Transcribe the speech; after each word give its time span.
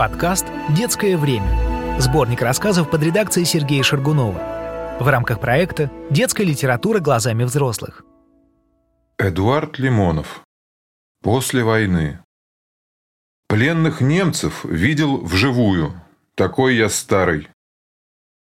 Подкаст 0.00 0.46
«Детское 0.70 1.18
время». 1.18 2.00
Сборник 2.00 2.40
рассказов 2.40 2.90
под 2.90 3.02
редакцией 3.02 3.44
Сергея 3.44 3.82
Шаргунова. 3.82 4.96
В 4.98 5.06
рамках 5.06 5.42
проекта 5.42 5.90
«Детская 6.08 6.44
литература 6.44 7.00
глазами 7.00 7.44
взрослых». 7.44 8.02
Эдуард 9.18 9.78
Лимонов. 9.78 10.40
После 11.22 11.62
войны. 11.64 12.18
Пленных 13.46 14.00
немцев 14.00 14.64
видел 14.64 15.18
вживую. 15.18 15.92
Такой 16.34 16.76
я 16.76 16.88
старый. 16.88 17.50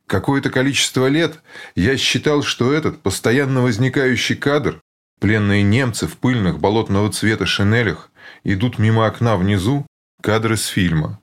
Какое-то 0.06 0.52
количество 0.52 1.08
лет 1.08 1.42
я 1.74 1.98
считал, 1.98 2.44
что 2.44 2.72
этот 2.72 3.02
постоянно 3.02 3.64
возникающий 3.64 4.36
кадр, 4.36 4.80
пленные 5.20 5.64
немцы 5.64 6.06
в 6.06 6.18
пыльных 6.18 6.60
болотного 6.60 7.12
цвета 7.12 7.48
шинелях, 7.48 8.12
идут 8.44 8.78
мимо 8.78 9.08
окна 9.08 9.38
внизу, 9.38 9.88
кадры 10.22 10.56
с 10.56 10.68
фильма. 10.68 11.20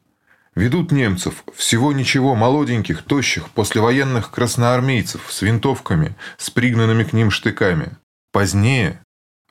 Ведут 0.59 0.91
немцев, 0.91 1.45
всего 1.55 1.93
ничего, 1.93 2.35
молоденьких, 2.35 3.05
тощих, 3.05 3.49
послевоенных 3.51 4.33
красноармейцев 4.33 5.21
с 5.29 5.43
винтовками, 5.43 6.17
с 6.37 6.51
пригнанными 6.51 7.05
к 7.05 7.13
ним 7.13 7.31
штыками. 7.31 7.93
Позднее, 8.33 9.01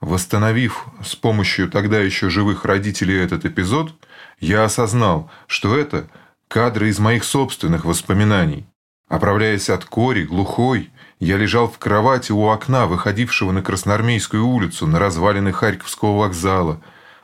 восстановив 0.02 0.84
с 1.02 1.16
помощью 1.16 1.70
тогда 1.70 2.02
еще 2.02 2.30
живых 2.30 2.66
родителей 2.66 3.24
этот 3.24 3.46
эпизод, 3.46 3.96
я 4.42 4.66
осознал, 4.66 5.32
что 5.48 5.78
это 5.78 6.10
кадры 6.50 6.90
из 6.90 7.00
моих 7.00 7.24
собственных 7.24 7.86
воспоминаний. 7.86 8.66
Оправляясь 9.08 9.70
от 9.70 9.86
кори, 9.86 10.26
глухой, 10.26 10.92
я 11.22 11.38
лежал 11.38 11.70
в 11.70 11.78
кровати 11.78 12.34
у 12.34 12.48
окна, 12.48 12.86
выходившего 12.86 13.54
на 13.54 13.62
Красноармейскую 13.62 14.46
улицу, 14.46 14.86
на 14.88 15.00
развалины 15.00 15.54
Харьковского 15.54 16.18
вокзала, 16.18 16.82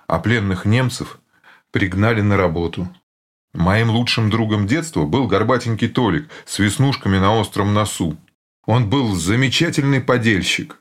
а 0.07 0.19
пленных 0.19 0.63
немцев 0.63 1.19
пригнали 1.71 2.21
на 2.21 2.37
работу. 2.37 2.87
Моим 3.53 3.91
лучшим 3.91 4.29
другом 4.29 4.65
детства 4.65 5.05
был 5.05 5.27
горбатенький 5.27 5.87
Толик 5.87 6.29
с 6.45 6.59
веснушками 6.59 7.17
на 7.17 7.35
остром 7.35 7.73
носу. 7.73 8.17
Он 8.65 8.89
был 8.89 9.15
замечательный 9.15 10.01
подельщик. 10.01 10.79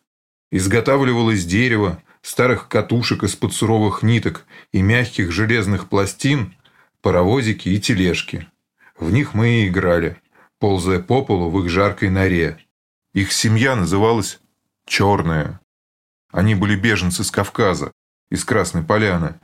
Изготавливал 0.51 1.31
из 1.31 1.45
дерева, 1.45 2.03
старых 2.23 2.69
катушек 2.69 3.25
из-под 3.25 3.53
суровых 3.53 4.03
ниток 4.03 4.47
и 4.73 4.81
мягких 4.81 5.33
железных 5.33 5.89
пластин 5.89 6.55
паровозики 7.03 7.69
и 7.69 7.81
тележки. 7.81 8.49
В 8.97 9.13
них 9.13 9.35
мы 9.35 9.49
и 9.49 9.69
играли, 9.69 10.17
ползая 10.59 11.01
по 11.01 11.25
полу 11.25 11.51
в 11.51 11.61
их 11.65 11.71
жаркой 11.71 12.11
норе. 12.11 12.59
Их 13.13 13.33
семья 13.33 13.75
называлась 13.75 14.41
«Черная». 14.87 15.61
Они 16.31 16.55
были 16.55 16.77
беженцы 16.77 17.25
с 17.25 17.31
Кавказа, 17.31 17.93
из 18.31 18.45
Красной 18.45 18.83
Поляны. 18.83 19.41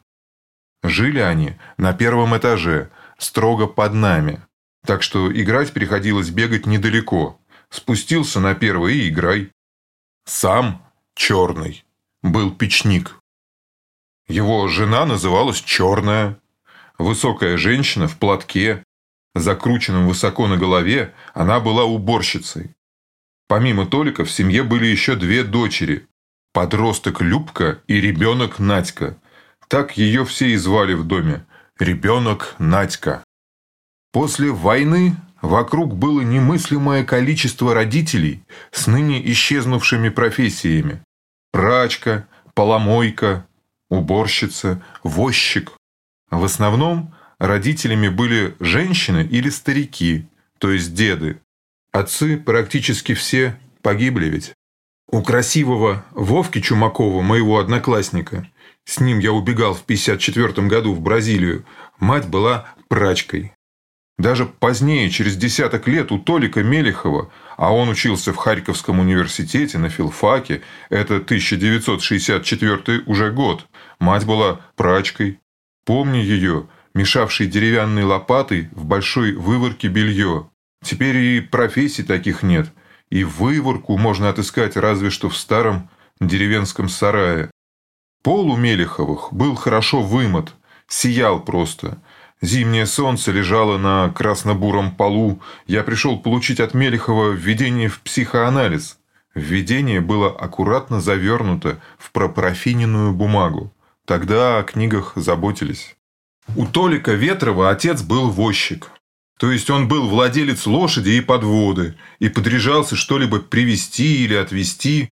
Жили 0.83 1.19
они 1.19 1.56
на 1.77 1.93
первом 1.93 2.37
этаже, 2.37 2.91
строго 3.19 3.66
под 3.66 3.94
нами. 3.94 4.41
Так 4.86 5.02
что 5.02 5.30
играть 5.30 5.72
приходилось 5.72 6.30
бегать 6.30 6.66
недалеко. 6.66 7.38
Спустился 7.69 8.41
на 8.41 8.55
первый 8.55 8.97
и 8.97 9.08
играй. 9.08 9.50
Сам 10.25 10.83
черный 11.14 11.84
был 12.22 12.50
печник. 12.50 13.19
Его 14.28 14.69
жена 14.69 15.06
называлась 15.06 15.60
Черная. 15.60 16.38
Высокая 16.98 17.56
женщина 17.56 18.08
в 18.08 18.19
платке, 18.19 18.84
закрученном 19.34 20.08
высоко 20.08 20.48
на 20.48 20.56
голове, 20.56 21.14
она 21.32 21.60
была 21.60 21.84
уборщицей. 21.84 22.75
Помимо 23.47 23.86
Толика 23.86 24.25
в 24.25 24.30
семье 24.30 24.62
были 24.62 24.86
еще 24.86 25.14
две 25.14 25.44
дочери. 25.44 26.06
Подросток 26.53 27.20
Любка 27.20 27.81
и 27.87 28.00
ребенок 28.00 28.59
Надька. 28.59 29.16
Так 29.69 29.97
ее 29.97 30.25
все 30.25 30.48
и 30.48 30.56
звали 30.56 30.94
в 30.94 31.04
доме. 31.04 31.47
Ребенок 31.78 32.56
Надька. 32.59 33.22
После 34.11 34.50
войны 34.50 35.15
вокруг 35.41 35.94
было 35.94 36.22
немыслимое 36.22 37.05
количество 37.05 37.72
родителей 37.72 38.43
с 38.72 38.89
ныне 38.89 39.25
исчезнувшими 39.31 40.09
профессиями. 40.09 41.00
Прачка, 41.53 42.27
поломойка, 42.55 43.47
уборщица, 43.91 44.83
возчик. 45.05 45.72
В 46.33 46.43
основном 46.43 47.15
родителями 47.38 48.09
были 48.09 48.56
женщины 48.59 49.25
или 49.25 49.49
старики, 49.49 50.27
то 50.59 50.72
есть 50.72 50.94
деды. 50.94 51.41
Отцы 51.93 52.38
практически 52.38 53.15
все 53.15 53.56
погибли 53.83 54.27
ведь. 54.27 54.53
У 55.11 55.22
красивого 55.22 56.05
Вовки 56.11 56.61
Чумакова, 56.61 57.22
моего 57.22 57.61
одноклассника, 57.61 58.50
с 58.88 59.00
ним 59.00 59.19
я 59.19 59.32
убегал 59.32 59.75
в 59.75 59.82
54 59.82 60.66
году 60.66 60.94
в 60.94 61.00
Бразилию. 61.03 61.66
Мать 61.99 62.26
была 62.26 62.69
прачкой. 62.88 63.53
Даже 64.16 64.47
позднее, 64.47 65.10
через 65.10 65.37
десяток 65.37 65.87
лет, 65.87 66.10
у 66.10 66.19
Толика 66.19 66.62
Мелехова, 66.62 67.31
а 67.59 67.75
он 67.75 67.91
учился 67.91 68.32
в 68.32 68.37
Харьковском 68.37 68.99
университете 68.99 69.76
на 69.76 69.91
филфаке, 69.91 70.62
это 70.88 71.16
1964 71.16 73.03
уже 73.04 73.31
год, 73.31 73.66
мать 74.00 74.25
была 74.25 74.62
прачкой. 74.75 75.38
Помню 75.84 76.22
ее, 76.22 76.66
мешавшей 76.94 77.47
деревянной 77.47 78.05
лопатой 78.05 78.70
в 78.72 78.87
большой 78.87 79.32
выворке 79.32 79.88
белье. 79.88 80.49
Теперь 80.82 81.16
и 81.19 81.41
профессий 81.43 82.05
таких 82.05 82.43
нет, 82.43 82.72
и 83.10 83.22
выворку 83.22 83.99
можно 83.99 84.31
отыскать 84.31 84.76
разве 84.76 85.10
что 85.10 85.28
в 85.28 85.37
старом 85.37 85.91
деревенском 86.20 86.88
сарае. 86.88 87.50
Пол 88.23 88.51
у 88.51 88.56
Мелеховых 88.56 89.33
был 89.33 89.55
хорошо 89.55 90.03
вымыт, 90.03 90.55
сиял 90.89 91.41
просто. 91.41 91.99
Зимнее 92.41 92.87
солнце 92.87 93.33
лежало 93.33 93.79
на 93.79 94.11
красно-буром 94.11 94.95
полу. 94.95 95.41
Я 95.67 95.83
пришел 95.83 96.19
получить 96.19 96.61
от 96.61 96.75
Мелехова 96.75 97.31
введение 97.31 97.89
в 97.89 98.01
психоанализ. 98.01 98.99
Введение 99.34 100.01
было 100.01 100.31
аккуратно 100.31 101.01
завернуто 101.01 101.81
в 101.99 102.12
пропарафиненную 102.12 103.12
бумагу. 103.12 103.73
Тогда 104.05 104.59
о 104.59 104.62
книгах 104.62 105.12
заботились. 105.17 105.97
У 106.56 106.67
Толика 106.67 107.12
Ветрова 107.12 107.71
отец 107.71 108.03
был 108.03 108.31
возчик. 108.31 108.91
То 109.39 109.53
есть 109.53 109.71
он 109.71 109.87
был 109.87 110.09
владелец 110.09 110.67
лошади 110.67 111.11
и 111.11 111.21
подводы, 111.21 111.97
и 112.19 112.29
подряжался 112.29 112.97
что-либо 112.97 113.39
привезти 113.39 114.25
или 114.25 114.35
отвезти. 114.35 115.11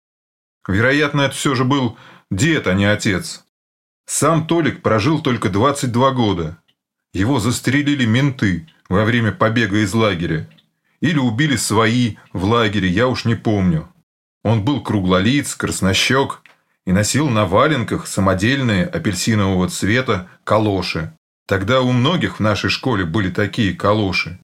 Вероятно, 0.66 1.22
это 1.22 1.34
все 1.34 1.54
же 1.54 1.64
был 1.64 1.96
Дед, 2.30 2.66
а 2.66 2.74
не 2.74 2.84
отец. 2.84 3.44
Сам 4.06 4.46
Толик 4.46 4.82
прожил 4.82 5.22
только 5.22 5.48
22 5.48 6.10
года. 6.10 6.58
Его 7.12 7.38
застрелили 7.38 8.04
менты 8.04 8.66
во 8.88 9.04
время 9.04 9.32
побега 9.32 9.78
из 9.78 9.94
лагеря. 9.94 10.48
Или 11.00 11.18
убили 11.18 11.56
свои 11.56 12.16
в 12.32 12.44
лагере, 12.44 12.88
я 12.88 13.06
уж 13.06 13.26
не 13.26 13.36
помню. 13.36 13.88
Он 14.42 14.64
был 14.64 14.82
круглолиц, 14.82 15.54
краснощек 15.54 16.42
и 16.84 16.92
носил 16.92 17.28
на 17.28 17.46
валенках 17.46 18.06
самодельные 18.06 18.86
апельсинового 18.86 19.68
цвета 19.68 20.28
калоши. 20.44 21.12
Тогда 21.46 21.80
у 21.80 21.92
многих 21.92 22.36
в 22.36 22.40
нашей 22.40 22.70
школе 22.70 23.04
были 23.04 23.30
такие 23.30 23.72
калоши. 23.72 24.40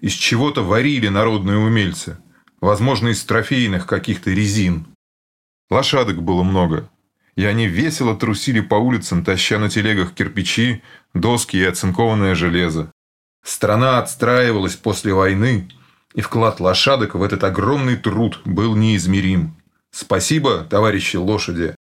Из 0.00 0.12
чего-то 0.12 0.62
варили 0.62 1.08
народные 1.08 1.58
умельцы. 1.58 2.16
Возможно, 2.60 3.08
из 3.08 3.22
трофейных 3.24 3.86
каких-то 3.86 4.30
резин. 4.30 4.86
Лошадок 5.70 6.22
было 6.22 6.42
много 6.42 6.88
и 7.38 7.44
они 7.44 7.68
весело 7.68 8.16
трусили 8.16 8.58
по 8.58 8.74
улицам, 8.74 9.24
таща 9.24 9.60
на 9.60 9.70
телегах 9.70 10.12
кирпичи, 10.12 10.82
доски 11.14 11.56
и 11.56 11.64
оцинкованное 11.64 12.34
железо. 12.34 12.90
Страна 13.44 14.00
отстраивалась 14.00 14.74
после 14.74 15.14
войны, 15.14 15.68
и 16.14 16.20
вклад 16.20 16.58
лошадок 16.58 17.14
в 17.14 17.22
этот 17.22 17.44
огромный 17.44 17.94
труд 17.94 18.40
был 18.44 18.74
неизмерим. 18.74 19.54
Спасибо, 19.92 20.64
товарищи 20.64 21.14
лошади. 21.14 21.76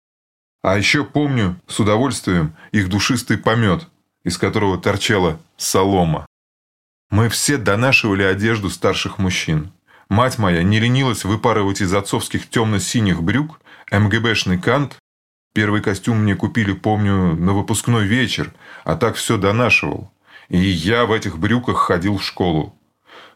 А 0.65 0.77
еще 0.77 1.05
помню 1.05 1.61
с 1.69 1.79
удовольствием 1.79 2.57
их 2.73 2.89
душистый 2.89 3.39
помет, 3.39 3.87
из 4.25 4.37
которого 4.39 4.77
торчала 4.77 5.39
солома. 5.57 6.27
Мы 7.11 7.29
все 7.29 7.59
донашивали 7.59 8.25
одежду 8.25 8.71
старших 8.71 9.19
мужчин. 9.19 9.71
Мать 10.09 10.37
моя 10.37 10.65
не 10.65 10.81
ленилась 10.81 11.23
выпарывать 11.23 11.81
из 11.81 11.95
отцовских 11.95 12.51
темно-синих 12.51 13.23
брюк 13.23 13.61
МГБшный 13.93 14.59
кант 14.59 14.99
Первый 15.55 15.81
костюм 15.81 16.25
мне 16.25 16.35
купили, 16.35 16.73
помню, 16.73 17.37
на 17.37 17.53
выпускной 17.53 18.07
вечер, 18.07 18.53
а 18.83 18.97
так 18.97 19.15
все 19.15 19.39
донашивал. 19.39 20.11
И 20.49 20.59
я 20.59 21.07
в 21.07 21.13
этих 21.13 21.39
брюках 21.39 21.79
ходил 21.79 22.19
в 22.19 22.25
школу. 22.25 22.77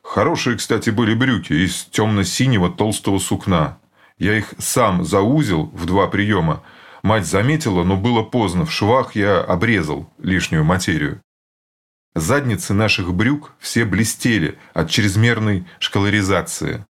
Хорошие, 0.02 0.56
кстати, 0.56 0.90
были 0.90 1.14
брюки 1.14 1.52
из 1.52 1.84
темно-синего 1.84 2.70
толстого 2.70 3.18
сукна. 3.18 3.78
Я 4.18 4.36
их 4.36 4.52
сам 4.58 5.04
заузил 5.04 5.70
в 5.72 5.86
два 5.86 6.08
приема. 6.08 6.64
Мать 7.04 7.24
заметила, 7.24 7.84
но 7.84 7.96
было 7.96 8.24
поздно. 8.24 8.66
В 8.66 8.72
швах 8.72 9.14
я 9.14 9.40
обрезал 9.40 10.12
лишнюю 10.18 10.64
материю. 10.64 11.22
Задницы 12.16 12.74
наших 12.74 13.14
брюк 13.14 13.52
все 13.60 13.84
блестели 13.84 14.58
от 14.74 14.90
чрезмерной 14.90 15.66
школаризации. 15.78 16.84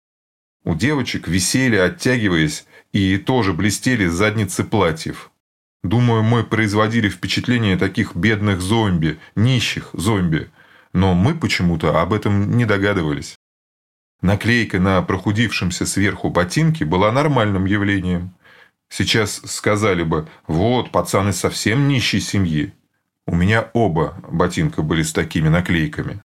У 0.64 0.74
девочек 0.74 1.28
висели, 1.28 1.76
оттягиваясь, 1.76 2.66
и 2.92 3.16
тоже 3.18 3.52
блестели 3.52 4.06
задницы 4.06 4.64
платьев. 4.64 5.30
Думаю, 5.82 6.22
мы 6.22 6.42
производили 6.44 7.08
впечатление 7.08 7.76
таких 7.76 8.16
бедных 8.16 8.60
зомби, 8.60 9.18
нищих 9.36 9.90
зомби. 9.92 10.50
но 10.94 11.14
мы 11.14 11.34
почему-то 11.34 12.00
об 12.00 12.12
этом 12.12 12.56
не 12.56 12.64
догадывались. 12.64 13.36
Наклейка 14.20 14.80
на 14.80 15.00
прохудившемся 15.02 15.86
сверху 15.86 16.30
ботинке 16.30 16.84
была 16.84 17.12
нормальным 17.12 17.66
явлением. 17.66 18.34
Сейчас 18.88 19.42
сказали 19.44 20.02
бы, 20.02 20.26
вот, 20.46 20.90
пацан 20.90 21.28
из 21.28 21.36
совсем 21.36 21.86
нищей 21.88 22.20
семьи. 22.20 22.72
У 23.26 23.34
меня 23.36 23.70
оба 23.74 24.18
ботинка 24.28 24.82
были 24.82 25.02
с 25.02 25.12
такими 25.12 25.48
наклейками. 25.48 26.22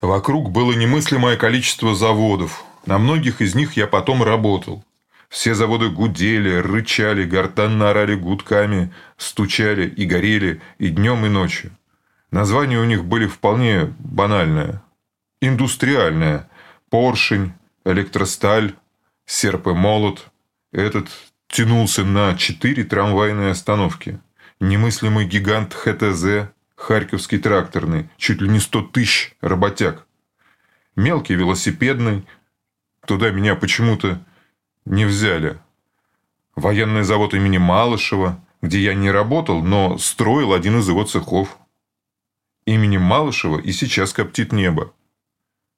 Вокруг 0.00 0.50
было 0.50 0.72
немыслимое 0.72 1.36
количество 1.36 1.94
заводов. 1.94 2.64
На 2.88 2.96
многих 2.96 3.42
из 3.42 3.54
них 3.54 3.74
я 3.74 3.86
потом 3.86 4.22
работал. 4.22 4.82
Все 5.28 5.54
заводы 5.54 5.90
гудели, 5.90 6.54
рычали, 6.54 7.24
гортанно 7.24 7.90
орали 7.90 8.14
гудками, 8.14 8.94
стучали 9.18 9.86
и 9.86 10.06
горели 10.06 10.62
и 10.78 10.88
днем, 10.88 11.26
и 11.26 11.28
ночью. 11.28 11.70
Названия 12.30 12.78
у 12.78 12.84
них 12.84 13.04
были 13.04 13.26
вполне 13.26 13.94
банальные. 13.98 14.80
Индустриальное. 15.42 16.48
Поршень, 16.88 17.52
электросталь, 17.84 18.72
серп 19.26 19.66
и 19.66 19.72
молот. 19.74 20.30
Этот 20.72 21.08
тянулся 21.46 22.06
на 22.06 22.38
четыре 22.38 22.84
трамвайные 22.84 23.50
остановки. 23.50 24.18
Немыслимый 24.60 25.26
гигант 25.26 25.74
ХТЗ, 25.74 26.48
Харьковский 26.74 27.38
тракторный, 27.38 28.08
чуть 28.16 28.40
ли 28.40 28.48
не 28.48 28.60
сто 28.60 28.80
тысяч 28.80 29.34
работяг. 29.42 30.06
Мелкий 30.96 31.34
велосипедный. 31.34 32.24
Туда 33.08 33.30
меня 33.30 33.54
почему-то 33.56 34.22
не 34.84 35.06
взяли. 35.06 35.58
Военный 36.54 37.04
завод 37.04 37.32
имени 37.32 37.56
Малышева, 37.56 38.38
где 38.60 38.80
я 38.80 38.92
не 38.92 39.10
работал, 39.10 39.62
но 39.62 39.96
строил 39.96 40.52
один 40.52 40.80
из 40.80 40.88
его 40.88 41.04
цехов. 41.04 41.56
Именем 42.66 43.00
Малышева 43.00 43.60
и 43.60 43.72
сейчас 43.72 44.12
коптит 44.12 44.52
небо. 44.52 44.92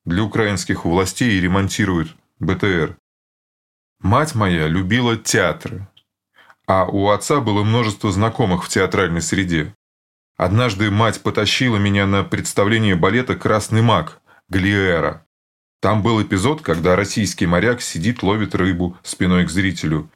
Для 0.04 0.24
украинских 0.24 0.84
властей 0.84 1.40
ремонтируют 1.40 2.16
БТР. 2.40 2.96
Мать 4.00 4.34
моя 4.34 4.66
любила 4.66 5.16
театры. 5.16 5.86
А 6.66 6.84
у 6.84 7.10
отца 7.10 7.38
было 7.38 7.62
множество 7.62 8.10
знакомых 8.10 8.64
в 8.64 8.68
театральной 8.68 9.22
среде. 9.22 9.72
Однажды 10.36 10.90
мать 10.90 11.22
потащила 11.22 11.76
меня 11.76 12.08
на 12.08 12.24
представление 12.24 12.96
балета 12.96 13.36
«Красный 13.36 13.82
маг» 13.82 14.20
Глиэра. 14.48 15.24
Там 15.80 16.02
был 16.02 16.22
эпизод, 16.22 16.60
когда 16.60 16.94
российский 16.94 17.46
моряк 17.46 17.80
сидит, 17.80 18.22
ловит 18.22 18.54
рыбу 18.54 18.96
спиной 19.02 19.46
к 19.46 19.50
зрителю, 19.50 20.10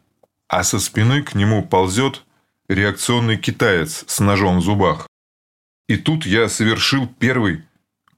а 0.47 0.63
со 0.63 0.79
спины 0.79 1.23
к 1.23 1.35
нему 1.35 1.65
ползет 1.65 2.23
реакционный 2.69 3.39
китаец 3.39 4.05
с 4.07 4.21
ножом 4.21 4.59
в 4.59 4.63
зубах. 4.63 5.09
И 5.89 5.97
тут 5.97 6.27
я 6.27 6.49
совершил 6.49 7.07
первый 7.07 7.65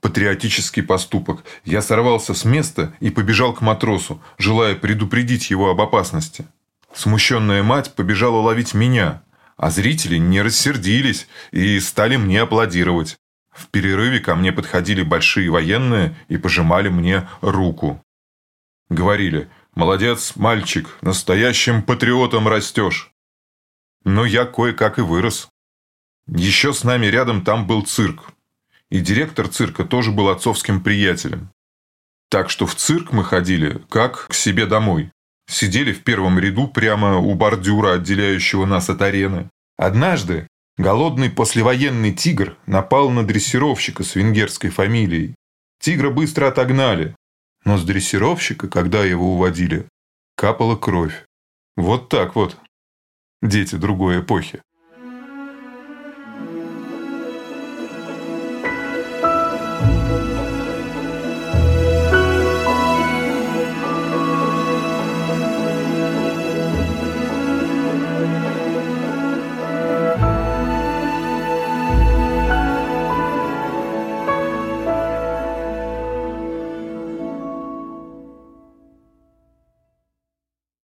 патриотический 0.00 0.82
поступок. 0.82 1.44
Я 1.64 1.82
сорвался 1.82 2.34
с 2.34 2.44
места 2.44 2.94
и 3.00 3.10
побежал 3.10 3.52
к 3.52 3.60
матросу, 3.60 4.20
желая 4.38 4.74
предупредить 4.74 5.50
его 5.50 5.70
об 5.70 5.80
опасности. 5.80 6.46
Смущенная 6.94 7.62
мать 7.62 7.94
побежала 7.94 8.40
ловить 8.40 8.74
меня, 8.74 9.22
а 9.56 9.70
зрители 9.70 10.16
не 10.16 10.42
рассердились 10.42 11.26
и 11.50 11.78
стали 11.80 12.16
мне 12.16 12.40
аплодировать. 12.40 13.16
В 13.56 13.68
перерыве 13.68 14.20
ко 14.20 14.34
мне 14.36 14.52
подходили 14.52 15.02
большие 15.02 15.50
военные 15.50 16.14
и 16.28 16.36
пожимали 16.36 16.90
мне 16.90 17.26
руку. 17.40 18.02
Говорили, 18.90 19.48
молодец, 19.74 20.36
мальчик, 20.36 20.98
настоящим 21.00 21.82
патриотом 21.82 22.48
растешь. 22.48 23.12
Но 24.04 24.26
я 24.26 24.44
кое-как 24.44 24.98
и 24.98 25.02
вырос. 25.02 25.48
Еще 26.26 26.74
с 26.74 26.84
нами 26.84 27.06
рядом 27.06 27.42
там 27.42 27.66
был 27.66 27.82
цирк. 27.82 28.30
И 28.90 29.00
директор 29.00 29.48
цирка 29.48 29.84
тоже 29.84 30.12
был 30.12 30.28
отцовским 30.28 30.82
приятелем. 30.82 31.50
Так 32.28 32.50
что 32.50 32.66
в 32.66 32.74
цирк 32.74 33.12
мы 33.12 33.24
ходили, 33.24 33.82
как 33.88 34.28
к 34.28 34.34
себе 34.34 34.66
домой. 34.66 35.10
Сидели 35.48 35.92
в 35.92 36.02
первом 36.02 36.38
ряду 36.38 36.68
прямо 36.68 37.16
у 37.16 37.34
бордюра, 37.34 37.94
отделяющего 37.94 38.66
нас 38.66 38.90
от 38.90 39.00
арены. 39.00 39.48
Однажды 39.78 40.46
Голодный 40.78 41.30
послевоенный 41.30 42.12
тигр 42.12 42.58
напал 42.66 43.08
на 43.10 43.26
дрессировщика 43.26 44.04
с 44.04 44.14
венгерской 44.14 44.68
фамилией. 44.68 45.34
Тигра 45.80 46.10
быстро 46.10 46.48
отогнали, 46.48 47.16
но 47.64 47.78
с 47.78 47.84
дрессировщика, 47.84 48.68
когда 48.68 49.02
его 49.04 49.34
уводили, 49.34 49.88
капала 50.36 50.76
кровь. 50.76 51.24
Вот 51.76 52.10
так 52.10 52.36
вот. 52.36 52.58
Дети 53.40 53.76
другой 53.76 54.20
эпохи. 54.20 54.62